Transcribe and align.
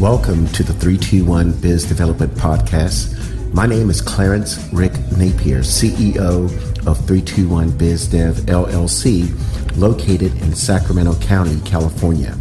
Welcome 0.00 0.46
to 0.52 0.62
the 0.62 0.72
321 0.72 1.60
Biz 1.60 1.84
Development 1.84 2.32
Podcast. 2.32 3.52
My 3.52 3.66
name 3.66 3.90
is 3.90 4.00
Clarence 4.00 4.56
Rick 4.72 4.92
Napier, 5.18 5.58
CEO 5.58 6.46
of 6.86 6.96
321 7.06 7.76
Biz 7.76 8.08
Dev 8.08 8.36
LLC, 8.46 9.28
located 9.76 10.34
in 10.40 10.54
Sacramento 10.54 11.16
County, 11.16 11.60
California. 11.68 12.32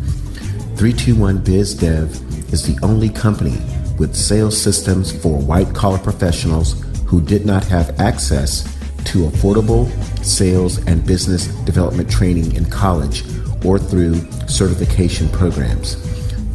321 0.78 1.44
Biz 1.44 1.76
Dev 1.76 2.54
is 2.54 2.66
the 2.66 2.80
only 2.82 3.10
company 3.10 3.58
with 3.98 4.16
sales 4.16 4.58
systems 4.58 5.12
for 5.12 5.38
white 5.38 5.76
collar 5.76 6.00
professionals 6.00 6.82
who 7.08 7.20
did 7.20 7.46
not 7.46 7.66
have 7.66 8.00
access 8.00 8.64
to 9.04 9.28
affordable 9.28 9.90
sales 10.24 10.78
and 10.88 11.06
business 11.06 11.48
development 11.66 12.10
training 12.10 12.56
in 12.56 12.64
college 12.70 13.26
or 13.66 13.78
through 13.78 14.16
certification 14.48 15.28
programs. 15.28 16.09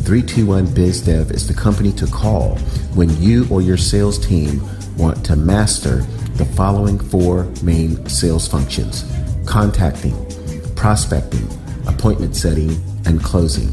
321 0.05 0.67
BizDev 0.67 1.31
is 1.31 1.49
the 1.49 1.55
company 1.55 1.91
to 1.91 2.07
call 2.07 2.59
when 2.95 3.09
you 3.23 3.49
or 3.51 3.63
your 3.63 3.79
sales 3.79 4.19
team 4.19 4.63
want 4.99 5.25
to 5.25 5.35
master 5.35 6.03
the 6.35 6.45
following 6.45 6.99
four 6.99 7.45
main 7.63 8.07
sales 8.07 8.47
functions 8.47 9.11
contacting, 9.47 10.15
prospecting, 10.77 11.49
appointment 11.87 12.37
setting, 12.37 12.77
and 13.07 13.23
closing. 13.23 13.71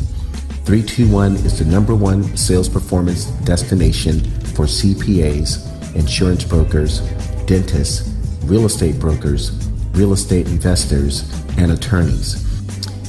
321 0.64 1.36
is 1.36 1.60
the 1.60 1.66
number 1.66 1.96
one 1.96 2.24
sales 2.38 2.70
performance 2.70 3.26
destination 3.44 4.22
for 4.56 4.66
CPAs, 4.68 5.96
insurance 5.96 6.46
brokers, 6.46 7.02
dentists, 7.46 8.10
real 8.46 8.66
estate 8.66 8.98
brokers, 9.00 9.52
real 9.92 10.14
estate 10.14 10.48
investors, 10.48 11.30
and 11.58 11.74
attorneys. 11.74 12.48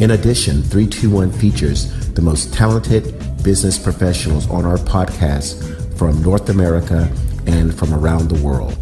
In 0.00 0.10
addition, 0.10 0.62
321 0.62 1.30
features 1.30 2.01
the 2.14 2.22
most 2.22 2.52
talented 2.52 3.14
business 3.42 3.78
professionals 3.78 4.50
on 4.50 4.64
our 4.64 4.78
podcast 4.78 5.96
from 5.96 6.20
North 6.22 6.48
America 6.48 7.08
and 7.46 7.72
from 7.76 7.94
around 7.94 8.28
the 8.28 8.42
world. 8.42 8.74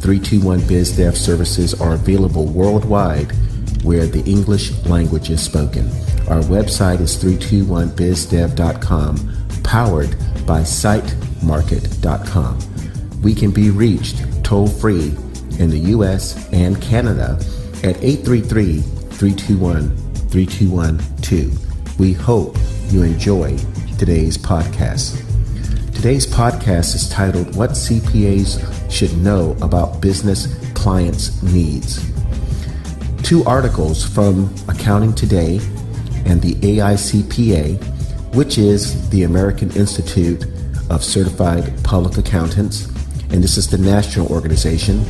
321 0.00 0.60
BizDev 0.60 1.16
services 1.16 1.74
are 1.80 1.94
available 1.94 2.46
worldwide 2.46 3.32
where 3.82 4.06
the 4.06 4.22
English 4.24 4.72
language 4.86 5.30
is 5.30 5.42
spoken. 5.42 5.88
Our 6.28 6.42
website 6.42 7.00
is 7.00 7.16
321bizdev.com, 7.22 9.62
powered 9.62 10.10
by 10.46 10.60
sitemarket.com. 10.60 12.58
We 13.22 13.34
can 13.34 13.50
be 13.50 13.70
reached 13.70 14.22
toll 14.44 14.68
free 14.68 15.14
in 15.58 15.70
the 15.70 15.78
US 15.94 16.48
and 16.52 16.80
Canada 16.80 17.38
at 17.84 18.02
833 18.02 18.80
321 18.80 19.96
3212. 20.28 21.69
We 22.00 22.14
hope 22.14 22.56
you 22.88 23.02
enjoy 23.02 23.58
today's 23.98 24.38
podcast. 24.38 25.22
Today's 25.94 26.26
podcast 26.26 26.94
is 26.94 27.10
titled 27.10 27.54
What 27.54 27.72
CPAs 27.72 28.90
Should 28.90 29.18
Know 29.18 29.54
About 29.60 30.00
Business 30.00 30.46
Clients' 30.72 31.42
Needs. 31.42 32.10
Two 33.22 33.44
articles 33.44 34.02
from 34.02 34.50
Accounting 34.66 35.14
Today 35.14 35.60
and 36.24 36.40
the 36.40 36.54
AICPA, 36.62 38.34
which 38.34 38.56
is 38.56 39.10
the 39.10 39.24
American 39.24 39.70
Institute 39.72 40.46
of 40.88 41.04
Certified 41.04 41.84
Public 41.84 42.16
Accountants, 42.16 42.86
and 43.24 43.44
this 43.44 43.58
is 43.58 43.68
the 43.68 43.76
national 43.76 44.26
organization, 44.28 45.04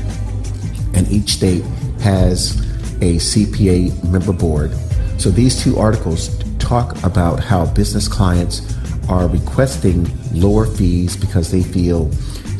and 0.94 1.08
each 1.08 1.34
state 1.34 1.62
has 2.00 2.58
a 2.96 3.14
CPA 3.14 4.10
member 4.10 4.32
board. 4.32 4.72
So 5.18 5.30
these 5.30 5.62
two 5.62 5.78
articles 5.78 6.36
talk 6.70 7.02
about 7.02 7.40
how 7.40 7.66
business 7.66 8.06
clients 8.06 8.62
are 9.08 9.26
requesting 9.26 10.06
lower 10.32 10.64
fees 10.64 11.16
because 11.16 11.50
they 11.50 11.64
feel 11.64 12.06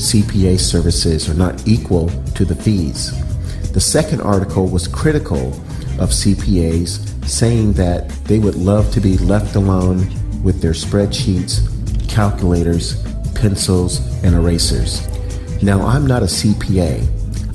CPA 0.02 0.58
services 0.58 1.28
are 1.28 1.34
not 1.34 1.68
equal 1.68 2.08
to 2.34 2.44
the 2.44 2.56
fees. 2.56 3.12
The 3.70 3.80
second 3.80 4.20
article 4.20 4.66
was 4.66 4.88
critical 4.88 5.52
of 6.02 6.10
CPAs, 6.10 6.90
saying 7.24 7.74
that 7.74 8.08
they 8.24 8.40
would 8.40 8.56
love 8.56 8.90
to 8.94 9.00
be 9.00 9.16
left 9.18 9.54
alone 9.54 9.98
with 10.42 10.60
their 10.60 10.72
spreadsheets, 10.72 11.54
calculators, 12.08 13.00
pencils, 13.36 14.00
and 14.24 14.34
erasers. 14.34 15.06
Now, 15.62 15.86
I'm 15.86 16.04
not 16.04 16.24
a 16.24 16.26
CPA. 16.26 17.06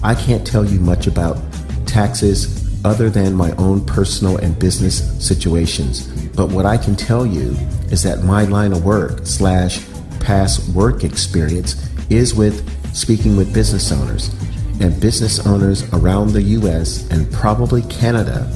I 0.04 0.16
can't 0.16 0.48
tell 0.48 0.64
you 0.64 0.80
much 0.80 1.08
about 1.08 1.38
taxes 1.86 2.65
other 2.86 3.10
than 3.10 3.34
my 3.34 3.52
own 3.54 3.84
personal 3.84 4.38
and 4.38 4.58
business 4.60 5.02
situations. 5.26 6.08
But 6.36 6.52
what 6.52 6.68
I 6.68 6.78
can 6.78 6.96
tell 6.96 7.26
you 7.26 7.58
is 7.90 8.04
that 8.04 8.24
my 8.24 8.44
line 8.44 8.74
of 8.74 8.86
work 8.86 9.26
slash 9.26 9.84
past 10.20 10.70
work 10.70 11.04
experience 11.04 11.90
is 12.12 12.36
with 12.36 12.64
speaking 12.96 13.36
with 13.36 13.52
business 13.54 13.92
owners 13.92 14.30
and 14.80 15.00
business 15.02 15.46
owners 15.48 15.92
around 15.94 16.34
the 16.34 16.44
US 16.44 17.10
and 17.10 17.30
probably 17.32 17.82
Canada, 17.84 18.48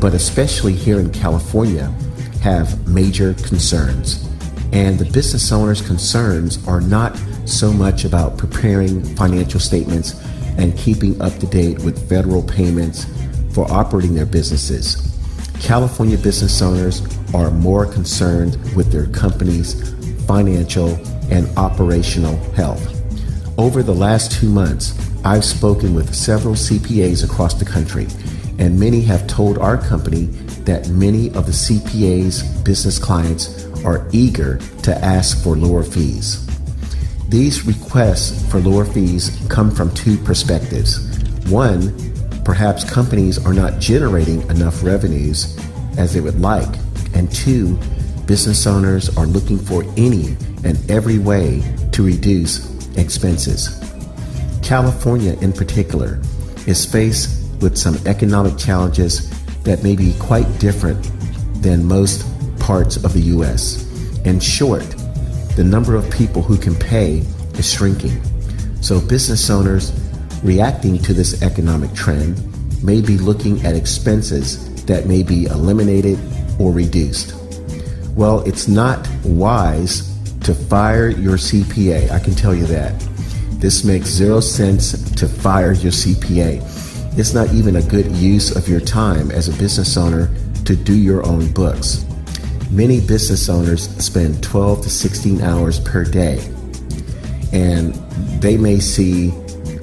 but 0.00 0.14
especially 0.14 0.72
here 0.72 0.98
in 0.98 1.12
California, 1.12 1.92
have 2.40 2.88
major 2.88 3.34
concerns. 3.34 4.26
And 4.72 4.98
the 4.98 5.04
business 5.04 5.52
owners' 5.52 5.82
concerns 5.82 6.66
are 6.66 6.80
not 6.80 7.20
so 7.44 7.72
much 7.72 8.06
about 8.06 8.38
preparing 8.38 9.04
financial 9.16 9.60
statements 9.60 10.14
and 10.56 10.76
keeping 10.78 11.20
up 11.20 11.36
to 11.40 11.46
date 11.46 11.78
with 11.80 12.08
federal 12.08 12.42
payments 12.42 13.06
for 13.56 13.66
operating 13.72 14.14
their 14.14 14.26
businesses. 14.26 15.16
California 15.60 16.18
business 16.18 16.60
owners 16.60 17.00
are 17.32 17.50
more 17.50 17.86
concerned 17.86 18.58
with 18.76 18.92
their 18.92 19.06
company's 19.06 19.94
financial 20.26 20.90
and 21.30 21.48
operational 21.56 22.36
health. 22.52 22.92
Over 23.58 23.82
the 23.82 23.94
last 23.94 24.30
two 24.30 24.50
months, 24.50 24.92
I've 25.24 25.42
spoken 25.42 25.94
with 25.94 26.14
several 26.14 26.52
CPAs 26.52 27.24
across 27.24 27.54
the 27.54 27.64
country, 27.64 28.08
and 28.58 28.78
many 28.78 29.00
have 29.00 29.26
told 29.26 29.56
our 29.56 29.78
company 29.78 30.26
that 30.66 30.90
many 30.90 31.28
of 31.28 31.46
the 31.46 31.52
CPA's 31.52 32.42
business 32.62 32.98
clients 32.98 33.64
are 33.86 34.06
eager 34.12 34.58
to 34.82 34.94
ask 35.02 35.42
for 35.42 35.56
lower 35.56 35.82
fees. 35.82 36.46
These 37.30 37.64
requests 37.64 38.46
for 38.50 38.60
lower 38.60 38.84
fees 38.84 39.42
come 39.48 39.70
from 39.70 39.94
two 39.94 40.18
perspectives. 40.18 41.00
One, 41.48 42.05
perhaps 42.46 42.84
companies 42.84 43.44
are 43.44 43.52
not 43.52 43.80
generating 43.80 44.40
enough 44.42 44.84
revenues 44.84 45.58
as 45.98 46.14
they 46.14 46.20
would 46.20 46.40
like. 46.40 46.68
And 47.12 47.28
two, 47.34 47.76
business 48.24 48.68
owners 48.68 49.14
are 49.16 49.26
looking 49.26 49.58
for 49.58 49.82
any 49.96 50.36
and 50.62 50.78
every 50.88 51.18
way 51.18 51.60
to 51.90 52.06
reduce 52.06 52.72
expenses. 52.96 53.82
California, 54.62 55.36
in 55.40 55.52
particular, 55.52 56.20
is 56.68 56.86
faced 56.86 57.60
with 57.60 57.76
some 57.76 57.96
economic 58.06 58.56
challenges 58.56 59.28
that 59.64 59.82
may 59.82 59.96
be 59.96 60.14
quite 60.20 60.46
different 60.60 61.02
than 61.62 61.84
most 61.84 62.24
parts 62.60 62.94
of 62.96 63.12
the 63.12 63.22
U.S. 63.22 63.84
In 64.24 64.38
short, 64.38 64.88
the 65.56 65.64
number 65.64 65.96
of 65.96 66.08
people 66.12 66.42
who 66.42 66.56
can 66.56 66.76
pay 66.76 67.24
is 67.54 67.72
shrinking. 67.72 68.22
So, 68.82 69.00
business 69.00 69.50
owners 69.50 69.90
reacting 70.42 70.98
to 70.98 71.12
this 71.12 71.42
economic 71.42 71.92
trend 71.94 72.40
may 72.82 73.00
be 73.00 73.18
looking 73.18 73.64
at 73.64 73.74
expenses 73.74 74.84
that 74.84 75.06
may 75.06 75.22
be 75.22 75.46
eliminated 75.46 76.18
or 76.60 76.72
reduced. 76.72 77.34
Well, 78.14 78.40
it's 78.42 78.68
not 78.68 79.08
wise 79.24 80.12
to 80.40 80.54
fire 80.54 81.08
your 81.08 81.36
CPA. 81.36 82.10
I 82.10 82.18
can 82.18 82.34
tell 82.34 82.54
you 82.54 82.66
that. 82.66 82.98
This 83.58 83.84
makes 83.84 84.06
zero 84.06 84.40
sense 84.40 84.92
to 85.14 85.26
fire 85.28 85.72
your 85.72 85.92
CPA. 85.92 86.62
It's 87.18 87.34
not 87.34 87.52
even 87.52 87.76
a 87.76 87.82
good 87.82 88.06
use 88.12 88.54
of 88.54 88.68
your 88.68 88.80
time 88.80 89.30
as 89.30 89.48
a 89.48 89.58
business 89.58 89.96
owner 89.96 90.30
to 90.64 90.76
do 90.76 90.94
your 90.94 91.26
own 91.26 91.50
books. 91.52 92.04
Many 92.70 93.00
business 93.00 93.48
owners 93.48 93.88
spend 94.04 94.42
12 94.42 94.82
to 94.82 94.90
16 94.90 95.40
hours 95.40 95.80
per 95.80 96.04
day, 96.04 96.38
and 97.52 97.94
they 98.40 98.56
may 98.56 98.78
see 98.80 99.32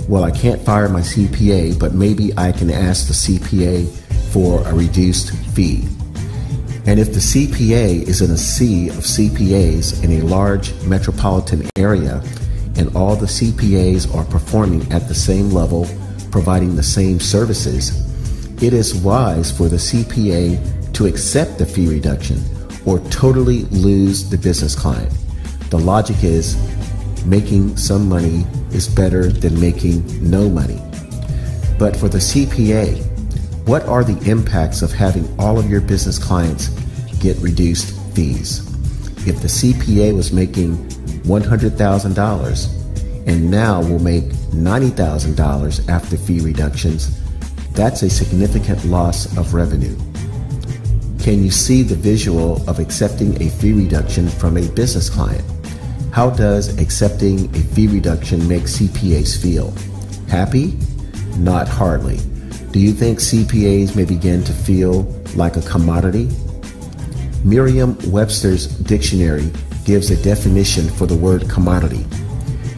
well, 0.07 0.23
I 0.23 0.31
can't 0.31 0.61
fire 0.61 0.89
my 0.89 0.99
CPA, 0.99 1.79
but 1.79 1.93
maybe 1.93 2.31
I 2.37 2.51
can 2.51 2.69
ask 2.69 3.07
the 3.07 3.13
CPA 3.13 3.87
for 4.33 4.67
a 4.67 4.73
reduced 4.73 5.31
fee. 5.53 5.87
And 6.85 6.99
if 6.99 7.13
the 7.13 7.19
CPA 7.19 8.03
is 8.03 8.21
in 8.21 8.31
a 8.31 8.37
sea 8.37 8.89
of 8.89 8.95
CPAs 8.95 10.03
in 10.03 10.21
a 10.21 10.25
large 10.25 10.73
metropolitan 10.83 11.69
area 11.77 12.21
and 12.75 12.93
all 12.95 13.15
the 13.15 13.25
CPAs 13.25 14.13
are 14.13 14.25
performing 14.25 14.91
at 14.91 15.07
the 15.07 15.15
same 15.15 15.51
level, 15.51 15.87
providing 16.31 16.75
the 16.75 16.83
same 16.83 17.21
services, 17.21 18.01
it 18.61 18.73
is 18.73 18.93
wise 18.95 19.55
for 19.55 19.69
the 19.69 19.77
CPA 19.77 20.93
to 20.93 21.05
accept 21.05 21.57
the 21.57 21.65
fee 21.65 21.87
reduction 21.87 22.43
or 22.85 22.99
totally 23.09 23.63
lose 23.65 24.29
the 24.29 24.37
business 24.37 24.75
client. 24.75 25.11
The 25.69 25.79
logic 25.79 26.23
is 26.23 26.57
making 27.25 27.77
some 27.77 28.09
money 28.09 28.45
is 28.73 28.87
better 28.87 29.31
than 29.31 29.59
making 29.59 30.03
no 30.29 30.49
money. 30.49 30.81
But 31.77 31.95
for 31.95 32.09
the 32.09 32.19
CPA, 32.19 33.01
what 33.67 33.83
are 33.83 34.03
the 34.03 34.19
impacts 34.29 34.81
of 34.81 34.91
having 34.91 35.27
all 35.39 35.59
of 35.59 35.69
your 35.69 35.81
business 35.81 36.19
clients 36.19 36.69
get 37.19 37.37
reduced 37.37 37.95
fees? 38.13 38.69
if 39.25 39.41
the 39.41 39.47
CPA 39.47 40.13
was 40.13 40.33
making 40.33 40.75
$100,000 41.23 43.27
and 43.27 43.49
now 43.49 43.81
will 43.81 43.99
make 43.99 44.25
$90,000 44.25 45.89
after 45.89 46.17
fee 46.17 46.41
reductions, 46.41 47.21
that's 47.71 48.01
a 48.01 48.09
significant 48.09 48.83
loss 48.85 49.37
of 49.37 49.53
revenue. 49.53 49.95
Can 51.19 51.41
you 51.41 51.51
see 51.51 51.83
the 51.83 51.95
visual 51.95 52.61
of 52.69 52.79
accepting 52.79 53.41
a 53.41 53.49
fee 53.49 53.71
reduction 53.71 54.27
from 54.27 54.57
a 54.57 54.67
business 54.69 55.09
client? 55.09 55.45
How 56.13 56.29
does 56.29 56.77
accepting 56.77 57.45
a 57.55 57.59
fee 57.59 57.87
reduction 57.87 58.47
make 58.47 58.65
CPAs 58.65 59.35
feel? 59.35 59.73
Happy? 60.29 60.77
Not 61.37 61.67
hardly. 61.67 62.17
Do 62.69 62.79
you 62.79 62.91
think 62.93 63.17
CPAs 63.17 63.95
may 63.95 64.05
begin 64.05 64.43
to 64.43 64.53
feel 64.53 65.11
like 65.35 65.57
a 65.57 65.63
commodity? 65.63 66.29
Merriam 67.43 67.97
Webster's 68.11 68.67
dictionary 68.67 69.51
gives 69.85 70.11
a 70.11 70.23
definition 70.23 70.87
for 70.87 71.07
the 71.07 71.15
word 71.15 71.49
commodity 71.49 72.05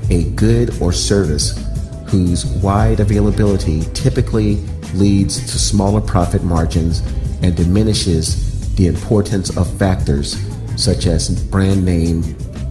a 0.10 0.30
good 0.36 0.82
or 0.82 0.94
service 0.94 1.62
whose 2.08 2.46
wide 2.46 3.02
availability 3.02 3.82
typically 3.94 4.56
leads 4.94 5.42
to 5.52 5.60
smaller 5.60 6.00
profit 6.00 6.42
margins 6.44 7.02
and 7.42 7.58
diminishes 7.58 8.74
the 8.76 8.88
importance 8.88 9.58
of 9.58 9.78
factors 9.78 10.42
such 10.78 11.06
as 11.06 11.44
brand 11.50 11.84
name 11.84 12.24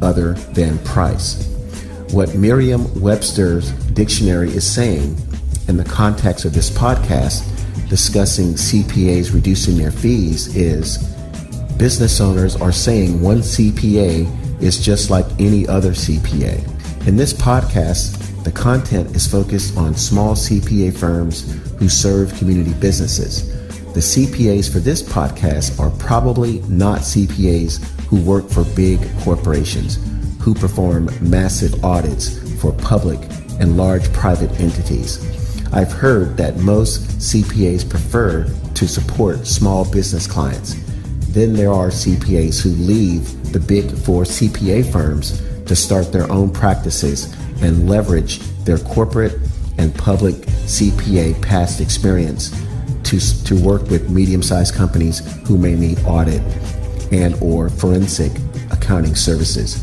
other 0.04 0.34
than 0.52 0.78
price. 0.80 1.48
What 2.12 2.34
Merriam 2.34 3.00
Webster's 3.00 3.72
dictionary 3.94 4.50
is 4.50 4.64
saying 4.64 5.16
in 5.66 5.76
the 5.76 5.84
context 5.84 6.44
of 6.44 6.52
this 6.52 6.70
podcast 6.70 7.50
discussing 7.88 8.54
CPAs 8.54 9.34
reducing 9.34 9.76
their 9.76 9.90
fees 9.90 10.54
is 10.54 10.98
business 11.76 12.20
owners 12.20 12.56
are 12.56 12.72
saying 12.72 13.20
one 13.20 13.38
CPA 13.38 14.62
is 14.62 14.84
just 14.84 15.10
like 15.10 15.26
any 15.38 15.66
other 15.66 15.90
CPA. 15.90 17.06
In 17.06 17.16
this 17.16 17.32
podcast, 17.32 18.20
the 18.44 18.52
content 18.52 19.14
is 19.16 19.26
focused 19.26 19.76
on 19.76 19.94
small 19.94 20.34
CPA 20.34 20.96
firms 20.96 21.60
who 21.78 21.88
serve 21.88 22.34
community 22.34 22.74
businesses. 22.74 23.48
The 23.94 24.00
CPAs 24.00 24.72
for 24.72 24.80
this 24.80 25.02
podcast 25.02 25.78
are 25.78 25.90
probably 25.98 26.60
not 26.62 27.00
CPAs 27.00 27.94
who 28.08 28.20
work 28.22 28.48
for 28.48 28.64
big 28.76 29.00
corporations, 29.20 29.98
who 30.40 30.54
perform 30.54 31.08
massive 31.20 31.84
audits 31.84 32.38
for 32.60 32.72
public 32.72 33.20
and 33.60 33.76
large 33.76 34.12
private 34.12 34.50
entities. 34.60 35.18
I've 35.72 35.92
heard 35.92 36.36
that 36.36 36.56
most 36.58 37.02
CPAs 37.18 37.88
prefer 37.88 38.44
to 38.74 38.88
support 38.88 39.46
small 39.46 39.90
business 39.90 40.26
clients. 40.26 40.74
Then 41.28 41.52
there 41.54 41.72
are 41.72 41.88
CPAs 41.88 42.60
who 42.60 42.70
leave 42.70 43.52
the 43.52 43.60
big 43.60 43.90
four 43.90 44.22
CPA 44.22 44.90
firms 44.92 45.42
to 45.66 45.74
start 45.74 46.12
their 46.12 46.30
own 46.30 46.50
practices 46.50 47.34
and 47.62 47.88
leverage 47.88 48.38
their 48.64 48.78
corporate 48.78 49.38
and 49.78 49.94
public 49.94 50.34
CPA 50.66 51.40
past 51.42 51.80
experience 51.80 52.50
to, 53.04 53.44
to 53.44 53.60
work 53.62 53.82
with 53.90 54.10
medium-sized 54.10 54.74
companies 54.74 55.20
who 55.46 55.58
may 55.58 55.74
need 55.74 55.98
audit 56.04 56.42
and 57.12 57.34
or 57.40 57.68
forensic 57.68 58.32
accounting 58.70 59.14
services. 59.14 59.82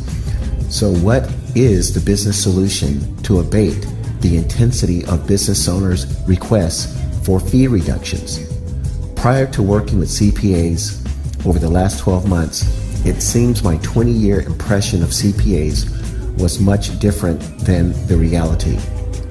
So 0.69 0.93
what 0.95 1.29
is 1.55 1.93
the 1.93 1.99
business 1.99 2.41
solution 2.41 3.15
to 3.23 3.39
abate 3.39 3.85
the 4.21 4.37
intensity 4.37 5.03
of 5.05 5.27
business 5.27 5.67
owners' 5.67 6.05
requests 6.27 6.97
for 7.25 7.39
fee 7.39 7.67
reductions? 7.67 8.39
Prior 9.15 9.45
to 9.51 9.61
working 9.61 9.99
with 9.99 10.09
CPAs 10.09 11.45
over 11.45 11.59
the 11.59 11.69
last 11.69 11.99
12 11.99 12.27
months, 12.27 13.05
it 13.05 13.21
seems 13.21 13.63
my 13.63 13.77
20 13.77 14.11
year 14.11 14.41
impression 14.41 15.03
of 15.03 15.09
CPAs 15.09 16.39
was 16.39 16.59
much 16.59 16.99
different 16.99 17.41
than 17.59 17.91
the 18.07 18.15
reality. 18.15 18.77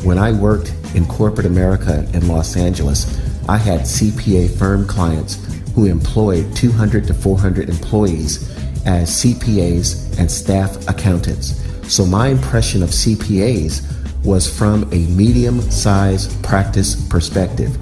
When 0.05 0.19
I 0.19 0.33
worked 0.33 0.75
in 0.95 1.07
corporate 1.07 1.47
America 1.47 2.07
in 2.13 2.29
Los 2.29 2.57
Angeles, 2.57 3.19
I 3.49 3.57
had 3.57 3.81
CPA 3.81 4.57
firm 4.59 4.87
clients 4.87 5.37
who 5.81 5.87
employed 5.87 6.55
200 6.55 7.07
to 7.07 7.15
400 7.15 7.71
employees 7.71 8.51
as 8.85 9.11
CPAs 9.25 10.19
and 10.19 10.31
staff 10.31 10.77
accountants. 10.89 11.59
So 11.93 12.05
my 12.05 12.29
impression 12.29 12.83
of 12.83 12.91
CPAs 12.91 13.83
was 14.23 14.47
from 14.47 14.83
a 14.93 15.07
medium 15.07 15.63
sized 15.63 16.43
practice 16.45 16.95
perspective. 17.09 17.73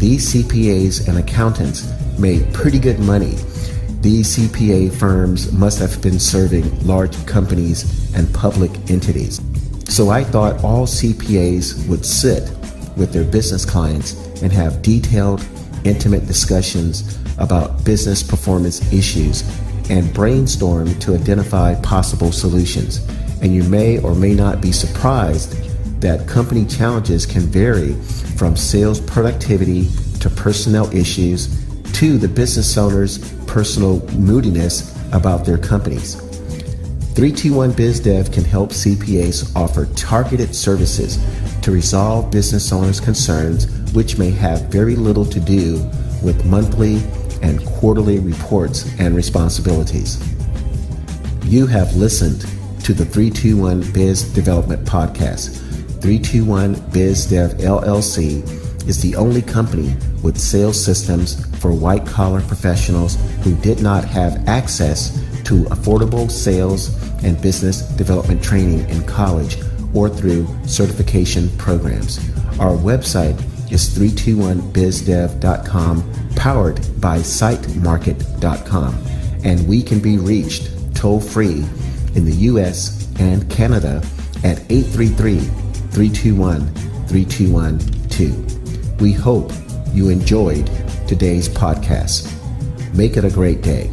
These 0.00 0.34
CPAs 0.34 1.06
and 1.08 1.18
accountants 1.18 1.88
made 2.18 2.52
pretty 2.52 2.80
good 2.80 2.98
money. 2.98 3.36
These 4.00 4.36
CPA 4.36 4.92
firms 4.96 5.52
must 5.52 5.78
have 5.78 6.02
been 6.02 6.18
serving 6.18 6.84
large 6.84 7.24
companies 7.26 8.12
and 8.16 8.32
public 8.34 8.72
entities. 8.90 9.40
So 9.88 10.10
I 10.10 10.24
thought 10.24 10.64
all 10.64 10.86
CPAs 10.86 11.88
would 11.88 12.04
sit 12.04 12.50
with 12.96 13.12
their 13.12 13.24
business 13.24 13.64
clients 13.64 14.14
and 14.42 14.52
have 14.52 14.82
detailed, 14.82 15.46
intimate 15.84 16.26
discussions 16.26 17.16
about 17.38 17.84
business 17.84 18.22
performance 18.22 18.92
issues 18.92 19.42
and 19.90 20.12
brainstorm 20.12 20.98
to 20.98 21.14
identify 21.14 21.74
possible 21.80 22.32
solutions. 22.32 23.06
And 23.40 23.54
you 23.54 23.62
may 23.64 23.98
or 24.00 24.14
may 24.14 24.34
not 24.34 24.60
be 24.60 24.72
surprised 24.72 25.52
that 26.00 26.28
company 26.28 26.64
challenges 26.66 27.26
can 27.26 27.42
vary 27.42 27.94
from 28.36 28.56
sales 28.56 29.00
productivity 29.00 29.88
to 30.20 30.30
personnel 30.30 30.94
issues 30.94 31.48
to 31.94 32.18
the 32.18 32.28
business 32.28 32.76
owner's 32.76 33.18
personal 33.44 34.00
moodiness 34.10 34.94
about 35.12 35.44
their 35.44 35.58
companies. 35.58 36.16
321 37.14 37.72
BizDev 37.72 38.32
can 38.32 38.44
help 38.44 38.70
CPAs 38.70 39.56
offer 39.56 39.86
targeted 39.96 40.54
services 40.54 41.18
to 41.62 41.72
resolve 41.72 42.30
business 42.30 42.72
owners' 42.72 43.00
concerns, 43.00 43.66
which 43.92 44.18
may 44.18 44.30
have 44.30 44.62
very 44.66 44.94
little 44.94 45.24
to 45.24 45.40
do 45.40 45.78
with 46.22 46.44
monthly 46.46 47.02
and 47.42 47.64
quarterly 47.64 48.18
reports 48.18 48.98
and 48.98 49.14
responsibilities. 49.14 50.18
You 51.44 51.66
have 51.66 51.96
listened 51.96 52.42
to 52.84 52.92
the 52.92 53.04
321 53.04 53.92
Biz 53.92 54.32
Development 54.32 54.86
Podcast. 54.86 55.56
321 56.00 56.76
BizDev 56.92 57.60
LLC 57.60 58.42
is 58.88 59.02
the 59.02 59.14
only 59.16 59.42
company 59.42 59.94
with 60.22 60.38
sales 60.38 60.82
systems 60.82 61.44
for 61.58 61.72
white 61.72 62.06
collar 62.06 62.40
professionals 62.42 63.16
who 63.42 63.54
did 63.56 63.82
not 63.82 64.04
have 64.04 64.46
access 64.48 65.10
to 65.44 65.64
affordable 65.64 66.30
sales 66.30 66.96
and 67.24 67.40
business 67.42 67.82
development 67.96 68.42
training 68.42 68.88
in 68.88 69.04
college 69.06 69.58
or 69.94 70.08
through 70.08 70.46
certification 70.64 71.48
programs. 71.58 72.18
Our 72.60 72.76
website 72.76 73.38
is 73.70 73.88
321bizdev.com, 73.90 76.02
powered 76.36 76.80
by 77.00 77.18
sitemarket.com, 77.18 78.94
and 79.44 79.68
we 79.68 79.82
can 79.82 80.00
be 80.00 80.16
reached 80.18 80.70
toll 80.94 81.20
free 81.20 81.64
in 82.14 82.24
the 82.24 82.32
US 82.50 83.06
and 83.20 83.48
Canada 83.50 84.02
at 84.44 84.60
833 84.70 85.40
321 85.90 86.74
3212. 87.06 89.00
We 89.00 89.12
hope 89.12 89.52
you 89.92 90.08
enjoyed 90.08 90.66
today's 91.06 91.48
podcast. 91.48 92.34
Make 92.94 93.16
it 93.16 93.24
a 93.24 93.30
great 93.30 93.62
day. 93.62 93.90